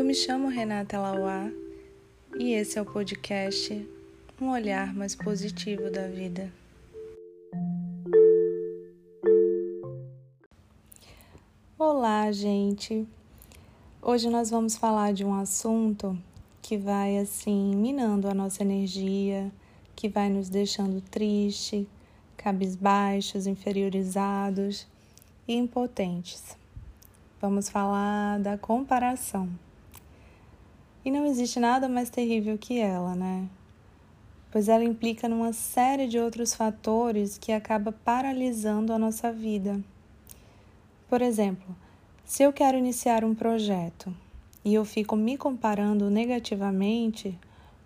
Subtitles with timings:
[0.00, 1.50] me chamo Renata Lauá
[2.38, 3.86] e esse é o podcast
[4.40, 6.50] Um Olhar Mais Positivo da Vida.
[11.78, 13.06] Olá, gente!
[14.00, 16.18] Hoje nós vamos falar de um assunto
[16.62, 19.52] que vai assim minando a nossa energia,
[19.94, 21.86] que vai nos deixando triste,
[22.36, 24.86] cabisbaixos, inferiorizados
[25.46, 26.56] e impotentes.
[27.40, 29.50] Vamos falar da comparação.
[31.04, 33.48] E não existe nada mais terrível que ela, né?
[34.50, 39.80] Pois ela implica numa série de outros fatores que acaba paralisando a nossa vida.
[41.08, 41.74] Por exemplo,
[42.24, 44.14] se eu quero iniciar um projeto
[44.64, 47.38] e eu fico me comparando negativamente,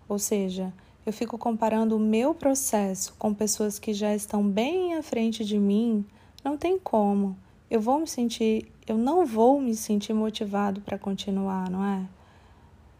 [0.07, 0.71] ou seja,
[1.05, 5.57] eu fico comparando o meu processo com pessoas que já estão bem à frente de
[5.57, 6.05] mim,
[6.43, 7.35] não tem como
[7.69, 12.16] eu vou me sentir, eu não vou me sentir motivado para continuar, não é?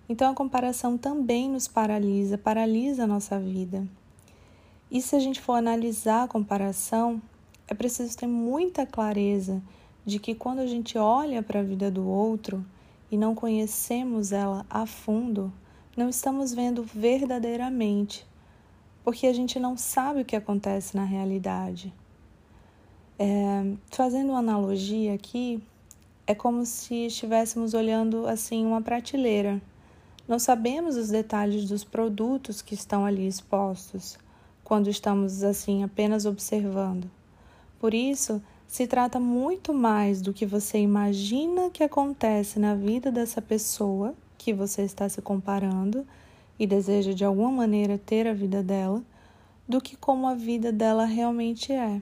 [0.10, 3.86] Então a comparação também nos paralisa, paralisa a nossa vida.
[4.90, 7.22] E se a gente for analisar a comparação,
[7.68, 9.62] é preciso ter muita clareza
[10.06, 12.66] de que quando a gente olha para a vida do outro
[13.12, 15.52] e não conhecemos ela a fundo,
[15.98, 18.26] não estamos vendo verdadeiramente,
[19.04, 21.94] porque a gente não sabe o que acontece na realidade.
[23.20, 25.62] É, fazendo uma analogia aqui,
[26.26, 29.62] é como se estivéssemos olhando assim uma prateleira.
[30.28, 34.18] Não sabemos os detalhes dos produtos que estão ali expostos
[34.64, 37.10] quando estamos assim apenas observando.
[37.80, 43.42] Por isso, se trata muito mais do que você imagina que acontece na vida dessa
[43.42, 46.06] pessoa que você está se comparando
[46.60, 49.02] e deseja de alguma maneira ter a vida dela,
[49.66, 52.02] do que como a vida dela realmente é.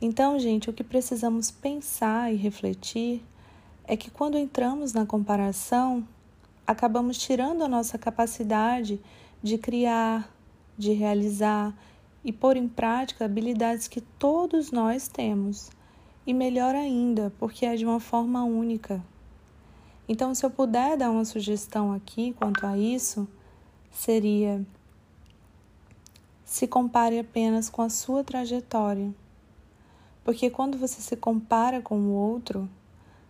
[0.00, 3.22] Então, gente, o que precisamos pensar e refletir
[3.86, 6.06] é que quando entramos na comparação,
[6.66, 9.00] acabamos tirando a nossa capacidade
[9.42, 10.32] de criar,
[10.76, 11.74] de realizar
[12.24, 15.70] e pôr em prática habilidades que todos nós temos.
[16.26, 19.04] E melhor ainda, porque é de uma forma única.
[20.08, 23.28] Então, se eu puder dar uma sugestão aqui quanto a isso,
[23.90, 24.64] seria:
[26.44, 29.12] se compare apenas com a sua trajetória
[30.24, 32.68] porque quando você se compara com o outro,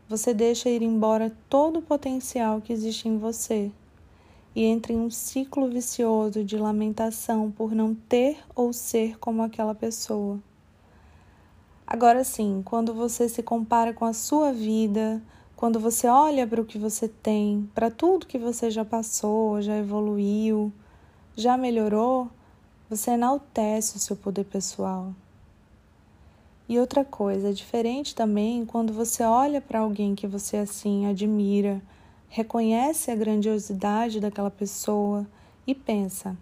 [0.08, 3.70] você deixa ir embora todo o potencial que existe em você
[4.54, 9.74] e entra em um ciclo vicioso de lamentação por não ter ou ser como aquela
[9.74, 10.38] pessoa.
[11.86, 15.22] Agora sim, quando você se compara com a sua vida,
[15.56, 19.76] quando você olha para o que você tem, para tudo que você já passou, já
[19.76, 20.72] evoluiu,
[21.36, 22.28] já melhorou,
[22.88, 25.14] você enaltece o seu poder pessoal.
[26.68, 31.82] E outra coisa, é diferente também quando você olha para alguém que você assim admira,
[32.28, 35.26] reconhece a grandiosidade daquela pessoa
[35.66, 36.36] e pensa: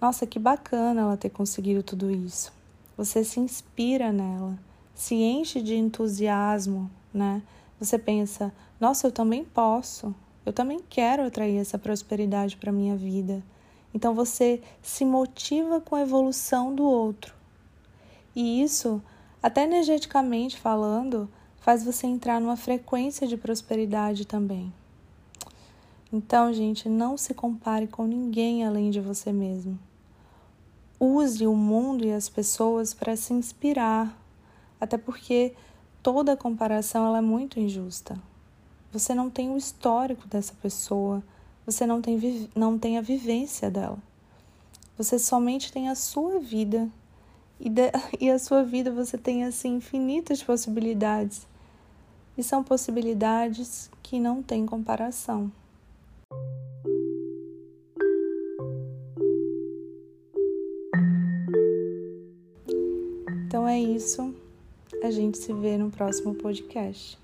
[0.00, 2.52] nossa, que bacana ela ter conseguido tudo isso.
[2.96, 4.56] Você se inspira nela,
[4.94, 7.42] se enche de entusiasmo, né?
[7.80, 13.42] Você pensa: nossa, eu também posso, eu também quero atrair essa prosperidade para minha vida.
[13.92, 17.34] Então você se motiva com a evolução do outro.
[18.34, 19.02] E isso
[19.46, 21.30] até energeticamente falando,
[21.60, 24.72] faz você entrar numa frequência de prosperidade também.
[26.12, 29.78] Então, gente, não se compare com ninguém além de você mesmo.
[30.98, 34.20] Use o mundo e as pessoas para se inspirar,
[34.80, 35.54] até porque
[36.02, 38.20] toda comparação ela é muito injusta.
[38.90, 41.22] Você não tem o histórico dessa pessoa,
[41.64, 43.98] você não tem, não tem a vivência dela.
[44.98, 46.90] Você somente tem a sua vida
[47.60, 47.90] e, de,
[48.20, 51.46] e a sua vida você tem assim infinitas possibilidades.
[52.36, 55.50] E são possibilidades que não têm comparação.
[63.46, 64.34] Então é isso.
[65.02, 67.18] A gente se vê no próximo podcast.